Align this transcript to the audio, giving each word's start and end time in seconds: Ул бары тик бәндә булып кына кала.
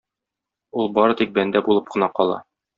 Ул 0.85 0.89
бары 0.95 1.19
тик 1.21 1.37
бәндә 1.37 1.65
булып 1.71 1.95
кына 1.95 2.13
кала. 2.19 2.45